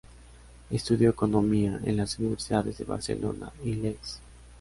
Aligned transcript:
Estudió 0.71 1.11
Economía 1.11 1.79
en 1.83 1.95
las 1.97 2.17
universidades 2.17 2.79
de 2.79 2.85
Barcelona 2.85 3.51
y 3.63 3.73
Leeds. 3.75 4.19